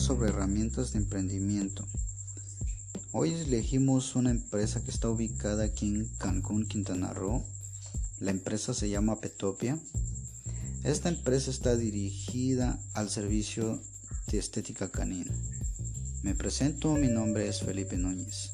sobre 0.00 0.30
herramientas 0.30 0.92
de 0.92 0.98
emprendimiento. 0.98 1.86
Hoy 3.12 3.34
elegimos 3.34 4.16
una 4.16 4.30
empresa 4.30 4.82
que 4.82 4.90
está 4.90 5.10
ubicada 5.10 5.64
aquí 5.64 5.86
en 5.86 6.06
Cancún, 6.18 6.66
Quintana 6.66 7.12
Roo. 7.12 7.44
La 8.18 8.30
empresa 8.30 8.72
se 8.72 8.88
llama 8.88 9.20
Petopia. 9.20 9.78
Esta 10.82 11.10
empresa 11.10 11.50
está 11.50 11.76
dirigida 11.76 12.80
al 12.94 13.10
servicio 13.10 13.80
de 14.28 14.38
estética 14.38 14.90
canina. 14.90 15.32
Me 16.22 16.34
presento, 16.34 16.94
mi 16.94 17.08
nombre 17.08 17.48
es 17.48 17.60
Felipe 17.60 17.96
Núñez. 17.96 18.52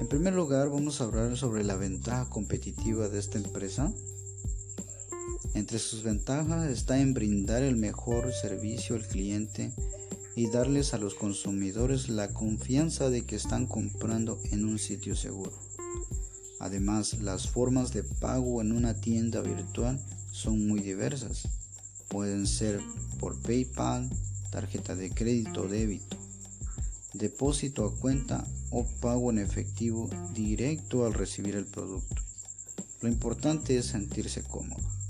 En 0.00 0.08
primer 0.08 0.34
lugar, 0.34 0.70
vamos 0.70 1.00
a 1.00 1.04
hablar 1.04 1.36
sobre 1.36 1.62
la 1.62 1.76
ventaja 1.76 2.28
competitiva 2.28 3.08
de 3.08 3.20
esta 3.20 3.38
empresa. 3.38 3.92
Entre 5.54 5.78
sus 5.78 6.02
ventajas 6.02 6.68
está 6.68 6.98
en 6.98 7.14
brindar 7.14 7.62
el 7.62 7.76
mejor 7.76 8.32
servicio 8.32 8.96
al 8.96 9.06
cliente 9.06 9.72
y 10.34 10.50
darles 10.50 10.94
a 10.94 10.98
los 10.98 11.14
consumidores 11.14 12.08
la 12.08 12.28
confianza 12.28 13.10
de 13.10 13.24
que 13.24 13.36
están 13.36 13.66
comprando 13.66 14.40
en 14.50 14.64
un 14.64 14.78
sitio 14.78 15.14
seguro. 15.14 15.52
Además, 16.58 17.20
las 17.20 17.48
formas 17.48 17.92
de 17.92 18.04
pago 18.04 18.60
en 18.60 18.72
una 18.72 18.94
tienda 18.94 19.40
virtual 19.40 20.00
son 20.30 20.66
muy 20.66 20.80
diversas. 20.80 21.48
Pueden 22.08 22.46
ser 22.46 22.80
por 23.18 23.40
PayPal, 23.40 24.08
tarjeta 24.50 24.94
de 24.94 25.10
crédito 25.10 25.62
o 25.62 25.68
débito, 25.68 26.16
depósito 27.14 27.84
a 27.84 27.94
cuenta 27.94 28.46
o 28.70 28.86
pago 29.00 29.30
en 29.30 29.38
efectivo 29.38 30.08
directo 30.34 31.04
al 31.04 31.14
recibir 31.14 31.56
el 31.56 31.66
producto. 31.66 32.22
Lo 33.00 33.08
importante 33.08 33.76
es 33.76 33.86
sentirse 33.86 34.42
cómodo. 34.42 35.01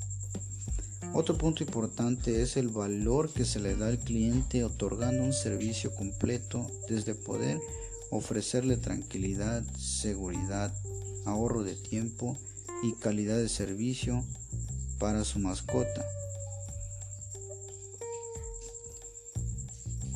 Otro 1.15 1.37
punto 1.37 1.63
importante 1.63 2.41
es 2.41 2.57
el 2.57 2.69
valor 2.69 3.31
que 3.31 3.45
se 3.45 3.61
le 3.61 3.77
da 3.77 3.89
al 3.89 3.99
cliente 3.99 4.65
otorgando 4.65 5.23
un 5.23 5.35
servicio 5.35 5.95
completo 5.95 6.71
desde 6.89 7.15
poder 7.15 7.61
ofrecerle 8.11 8.79
tranquilidad, 8.79 9.63
seguridad, 9.77 10.75
ahorro 11.27 11.65
de 11.65 11.75
tiempo 11.75 12.39
y 12.83 12.95
calidad 12.95 13.37
de 13.37 13.51
servicio 13.51 14.25
para 14.99 15.25
su 15.25 15.39
mascota. 15.39 16.03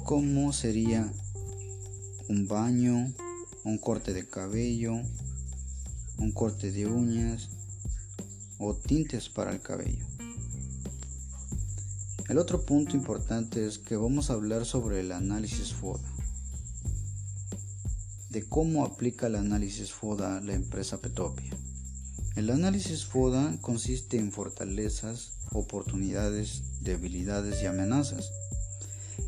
¿Cómo 0.05 0.55
sería 0.55 1.13
un 2.29 2.49
baño, 2.49 3.13
un 3.65 3.77
corte 3.77 4.15
de 4.15 4.27
cabello, 4.27 4.95
un 6.17 6.33
corte 6.33 6.73
de 6.73 6.87
uñas 6.87 7.51
o 8.59 8.75
tintes 8.75 9.29
para 9.29 9.53
el 9.53 9.61
cabello? 9.61 10.07
El 12.29 12.39
otro 12.39 12.63
punto 12.63 12.97
importante 12.97 13.65
es 13.69 13.79
que 13.79 13.95
vamos 13.95 14.31
a 14.31 14.33
hablar 14.33 14.67
sobre 14.67 14.99
el 14.99 15.13
análisis 15.13 15.73
FODA. 15.73 16.03
De 18.31 18.43
cómo 18.43 18.85
aplica 18.85 19.29
el 19.29 19.37
análisis 19.37 19.93
FODA 19.93 20.41
la 20.41 20.55
empresa 20.55 20.99
Petopia. 20.99 21.53
El 22.35 22.51
análisis 22.51 23.05
FODA 23.05 23.57
consiste 23.61 24.19
en 24.19 24.33
fortalezas, 24.33 25.35
oportunidades, 25.53 26.63
debilidades 26.81 27.63
y 27.63 27.67
amenazas. 27.67 28.33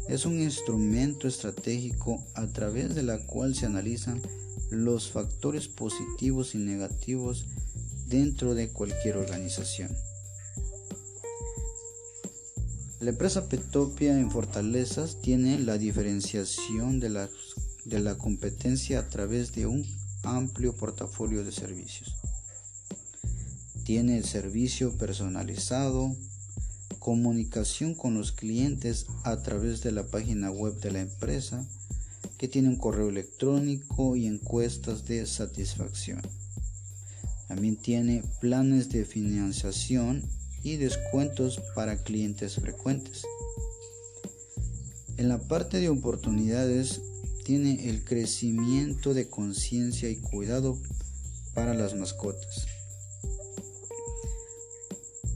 Es 0.09 0.27
un 0.27 0.41
instrumento 0.41 1.29
estratégico 1.29 2.25
a 2.35 2.49
través 2.49 2.97
de 2.97 3.05
la 3.05 3.19
cual 3.27 3.55
se 3.55 3.67
analizan 3.67 4.21
los 4.71 5.09
factores 5.09 5.69
positivos 5.69 6.57
y 6.57 6.59
negativos 6.59 7.47
dentro 8.09 8.57
de 8.57 8.71
cualquier 8.71 9.19
organización. 9.19 10.08
La 13.01 13.11
empresa 13.11 13.49
Petopia 13.49 14.19
en 14.19 14.29
Fortalezas 14.29 15.21
tiene 15.23 15.61
la 15.61 15.79
diferenciación 15.79 16.99
de 16.99 17.09
la, 18.01 18.19
competencia 18.19 18.99
a 18.99 19.09
través 19.09 19.53
de 19.53 19.67
un 19.67 19.86
amplio 20.25 20.75
portafolio 20.75 21.45
de 21.45 21.53
servicios. 21.53 22.17
Tiene 23.85 24.19
el 24.19 24.25
servicio 24.25 24.98
personalizado, 24.98 26.17
comunicación 26.98 27.95
con 27.95 28.14
los 28.14 28.33
clientes 28.33 29.07
a 29.23 29.45
través 29.45 29.81
de 29.83 29.92
la 29.92 30.03
página 30.08 30.51
web 30.51 30.81
de 30.81 30.91
la 30.91 31.01
empresa, 31.01 31.64
que 32.37 32.48
tiene 32.48 32.69
un 32.69 32.79
correo 32.79 33.11
electrónico 33.11 34.17
y 34.17 34.27
encuestas 34.27 35.05
de 35.05 35.25
satisfacción. 35.25 36.20
También 37.47 37.77
tiene 37.77 38.25
planes 38.41 38.89
de 38.89 39.05
financiación 39.05 40.25
y 40.63 40.77
descuentos 40.77 41.61
para 41.74 42.02
clientes 42.02 42.57
frecuentes. 42.57 43.23
En 45.17 45.29
la 45.29 45.39
parte 45.39 45.80
de 45.80 45.89
oportunidades 45.89 47.01
tiene 47.45 47.89
el 47.89 48.05
crecimiento 48.05 49.14
de 49.14 49.29
conciencia 49.29 50.08
y 50.11 50.17
cuidado 50.17 50.79
para 51.55 51.74
las 51.74 51.95
mascotas. 51.95 52.67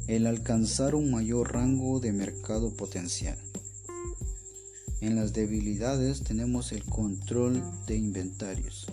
El 0.06 0.26
alcanzar 0.26 0.94
un 0.94 1.10
mayor 1.10 1.52
rango 1.52 2.00
de 2.00 2.12
mercado 2.12 2.74
potencial. 2.76 3.38
En 5.00 5.16
las 5.16 5.32
debilidades 5.32 6.22
tenemos 6.22 6.70
el 6.70 6.84
control 6.84 7.60
de 7.86 7.96
inventarios, 7.96 8.86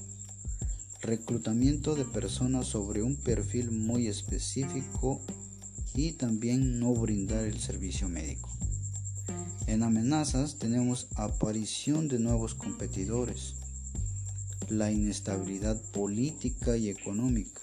reclutamiento 1.01 1.93
de 1.93 2.05
personas 2.05 2.65
sobre 2.65 3.03
un 3.03 3.15
perfil 3.15 3.69
muy 3.69 4.07
específico 4.07 5.21
y 5.99 6.13
también 6.13 6.79
no 6.79 6.93
brindar 6.93 7.43
el 7.43 7.59
servicio 7.59 8.07
médico. 8.07 8.49
En 9.67 9.83
amenazas 9.83 10.55
tenemos 10.57 11.07
aparición 11.15 12.07
de 12.07 12.19
nuevos 12.19 12.55
competidores, 12.55 13.55
la 14.69 14.93
inestabilidad 14.93 15.81
política 15.91 16.77
y 16.77 16.87
económica 16.87 17.59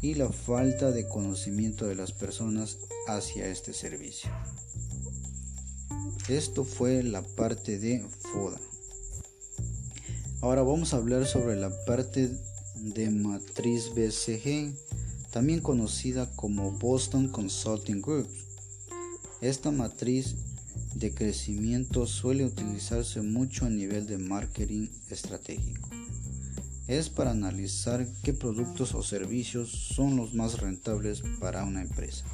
y 0.00 0.14
la 0.14 0.30
falta 0.30 0.90
de 0.90 1.06
conocimiento 1.06 1.86
de 1.86 1.96
las 1.96 2.12
personas 2.12 2.78
hacia 3.08 3.46
este 3.48 3.74
servicio. 3.74 4.30
Esto 6.30 6.64
fue 6.64 7.02
la 7.02 7.20
parte 7.20 7.78
de 7.78 8.06
FODA. 8.32 8.60
Ahora 10.40 10.62
vamos 10.62 10.94
a 10.94 10.96
hablar 10.96 11.26
sobre 11.26 11.56
la 11.56 11.68
parte 11.84 12.30
de 12.76 13.10
matriz 13.10 13.90
BCG 13.94 14.87
también 15.38 15.60
conocida 15.60 16.28
como 16.34 16.72
Boston 16.72 17.28
Consulting 17.28 18.02
Group. 18.02 18.26
Esta 19.40 19.70
matriz 19.70 20.34
de 20.96 21.14
crecimiento 21.14 22.08
suele 22.08 22.44
utilizarse 22.44 23.22
mucho 23.22 23.64
a 23.64 23.70
nivel 23.70 24.08
de 24.08 24.18
marketing 24.18 24.88
estratégico. 25.10 25.90
Es 26.88 27.08
para 27.08 27.30
analizar 27.30 28.04
qué 28.24 28.32
productos 28.32 28.96
o 28.96 29.02
servicios 29.04 29.70
son 29.70 30.16
los 30.16 30.34
más 30.34 30.58
rentables 30.58 31.22
para 31.38 31.62
una 31.62 31.82
empresa. 31.82 32.24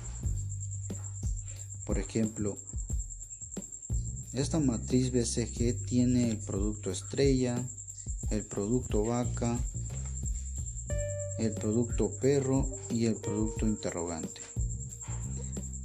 Por 1.85 1.99
ejemplo, 1.99 2.57
esta 4.33 4.61
matriz 4.61 5.13
BCG 5.13 5.85
tiene 5.85 6.31
el 6.31 6.39
producto 6.39 6.91
estrella, 6.91 7.63
el 8.31 8.47
producto 8.47 9.05
vaca, 9.05 9.61
el 11.39 11.53
producto 11.53 12.11
perro 12.21 12.69
y 12.91 13.07
el 13.07 13.17
producto 13.17 13.67
interrogante. 13.67 14.41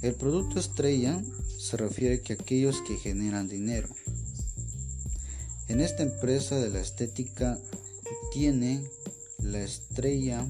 El 0.02 0.14
producto 0.14 0.58
estrella 0.58 1.22
se 1.58 1.76
refiere 1.76 2.22
a 2.28 2.32
aquellos 2.32 2.80
que 2.82 2.96
generan 2.96 3.48
dinero. 3.48 3.88
En 5.68 5.80
esta 5.80 6.02
empresa 6.02 6.58
de 6.58 6.70
la 6.70 6.80
estética 6.80 7.58
tiene 8.32 8.82
la 9.38 9.60
estrella 9.60 10.46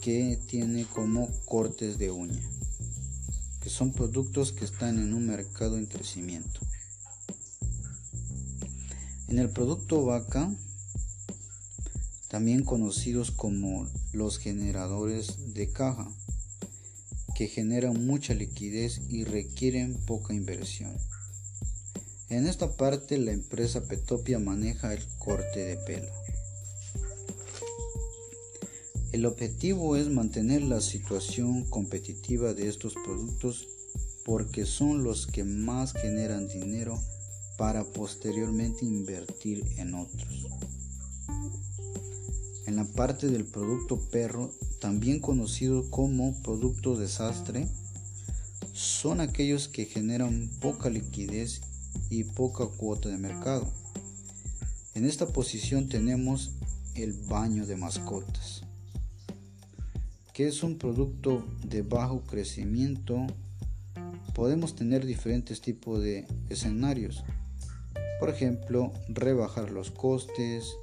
que 0.00 0.38
tiene 0.46 0.84
como 0.84 1.28
cortes 1.44 1.98
de 1.98 2.10
uña, 2.10 2.40
que 3.60 3.70
son 3.70 3.92
productos 3.92 4.52
que 4.52 4.64
están 4.64 4.98
en 4.98 5.14
un 5.14 5.26
mercado 5.26 5.78
en 5.78 5.86
crecimiento. 5.86 6.60
En 9.28 9.38
el 9.38 9.50
producto 9.50 10.04
vaca 10.04 10.54
también 12.36 12.64
conocidos 12.64 13.30
como 13.30 13.88
los 14.12 14.36
generadores 14.38 15.54
de 15.54 15.72
caja, 15.72 16.06
que 17.34 17.48
generan 17.48 18.06
mucha 18.06 18.34
liquidez 18.34 19.00
y 19.08 19.24
requieren 19.24 19.94
poca 20.04 20.34
inversión. 20.34 20.94
En 22.28 22.46
esta 22.46 22.76
parte 22.76 23.16
la 23.16 23.32
empresa 23.32 23.88
Petopia 23.88 24.38
maneja 24.38 24.92
el 24.92 25.02
corte 25.16 25.60
de 25.60 25.76
pelo. 25.78 26.12
El 29.12 29.24
objetivo 29.24 29.96
es 29.96 30.10
mantener 30.10 30.60
la 30.60 30.82
situación 30.82 31.64
competitiva 31.64 32.52
de 32.52 32.68
estos 32.68 32.92
productos 33.02 33.66
porque 34.26 34.66
son 34.66 35.04
los 35.04 35.26
que 35.26 35.42
más 35.42 35.94
generan 35.94 36.48
dinero 36.48 37.00
para 37.56 37.82
posteriormente 37.84 38.84
invertir 38.84 39.64
en 39.78 39.94
otros. 39.94 40.65
En 42.66 42.74
la 42.74 42.84
parte 42.84 43.28
del 43.28 43.44
producto 43.44 43.96
perro, 44.10 44.52
también 44.80 45.20
conocido 45.20 45.88
como 45.88 46.42
producto 46.42 46.96
desastre, 46.96 47.68
son 48.72 49.20
aquellos 49.20 49.68
que 49.68 49.84
generan 49.84 50.50
poca 50.60 50.90
liquidez 50.90 51.60
y 52.10 52.24
poca 52.24 52.66
cuota 52.66 53.08
de 53.08 53.18
mercado. 53.18 53.72
En 54.94 55.04
esta 55.04 55.28
posición 55.28 55.88
tenemos 55.88 56.56
el 56.96 57.12
baño 57.12 57.66
de 57.66 57.76
mascotas, 57.76 58.62
que 60.34 60.48
es 60.48 60.62
un 60.62 60.76
producto 60.76 61.46
de 61.64 61.82
bajo 61.82 62.22
crecimiento. 62.24 63.26
Podemos 64.34 64.74
tener 64.74 65.06
diferentes 65.06 65.60
tipos 65.60 66.02
de 66.02 66.26
escenarios. 66.50 67.22
Por 68.18 68.28
ejemplo, 68.28 68.92
rebajar 69.08 69.70
los 69.70 69.90
costes, 69.90 70.74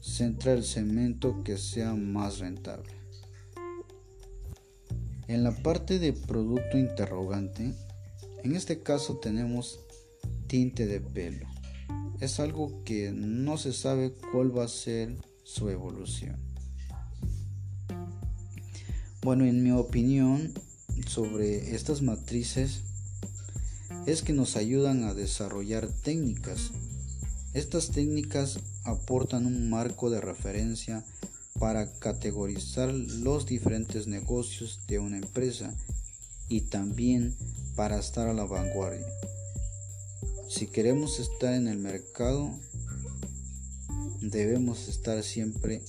centrar 0.00 0.58
el 0.58 0.64
cemento 0.64 1.42
que 1.44 1.58
sea 1.58 1.94
más 1.94 2.38
rentable. 2.38 2.92
En 5.28 5.44
la 5.44 5.52
parte 5.52 5.98
de 5.98 6.12
producto 6.12 6.76
interrogante, 6.76 7.74
en 8.42 8.56
este 8.56 8.80
caso 8.80 9.18
tenemos 9.18 9.80
tinte 10.48 10.86
de 10.86 11.00
pelo 11.00 11.46
es 12.20 12.38
algo 12.38 12.84
que 12.84 13.12
no 13.12 13.56
se 13.56 13.72
sabe 13.72 14.12
cuál 14.32 14.56
va 14.56 14.64
a 14.64 14.68
ser 14.68 15.16
su 15.42 15.70
evolución. 15.70 16.36
Bueno, 19.22 19.44
en 19.44 19.62
mi 19.62 19.70
opinión 19.70 20.52
sobre 21.06 21.74
estas 21.74 22.02
matrices 22.02 22.82
es 24.06 24.22
que 24.22 24.32
nos 24.32 24.56
ayudan 24.56 25.04
a 25.04 25.14
desarrollar 25.14 25.88
técnicas. 25.88 26.72
Estas 27.52 27.90
técnicas 27.90 28.60
aportan 28.84 29.44
un 29.44 29.68
marco 29.70 30.08
de 30.08 30.20
referencia 30.20 31.04
para 31.58 31.92
categorizar 31.98 32.92
los 32.92 33.44
diferentes 33.44 34.06
negocios 34.06 34.80
de 34.86 35.00
una 35.00 35.18
empresa 35.18 35.74
y 36.48 36.62
también 36.62 37.34
para 37.74 37.98
estar 37.98 38.28
a 38.28 38.34
la 38.34 38.44
vanguardia. 38.44 39.06
Si 40.48 40.68
queremos 40.68 41.18
estar 41.18 41.54
en 41.54 41.66
el 41.66 41.78
mercado, 41.78 42.50
debemos 44.20 44.88
estar 44.88 45.22
siempre 45.24 45.82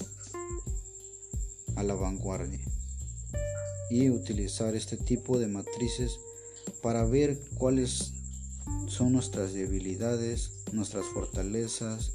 a 1.75 1.84
la 1.84 1.94
vanguardia 1.94 2.60
y 3.92 4.10
utilizar 4.10 4.75
este 4.75 4.98
tipo 4.98 5.38
de 5.38 5.48
matrices 5.48 6.19
para 6.81 7.06
ver 7.06 7.40
cuáles 7.58 8.13
son 8.88 9.13
nuestras 9.13 9.54
debilidades, 9.54 10.52
nuestras 10.72 11.06
fortalezas, 11.06 12.12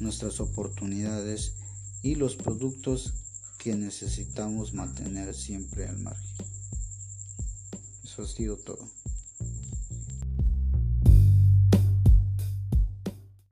nuestras 0.00 0.40
oportunidades 0.40 1.54
y 2.02 2.14
los 2.14 2.36
productos 2.36 3.14
que 3.58 3.74
necesitamos 3.74 4.72
mantener 4.72 5.34
siempre 5.34 5.86
al 5.86 5.98
margen. 5.98 6.46
Eso 8.02 8.22
ha 8.22 8.26
sido 8.26 8.56
todo. 8.56 8.99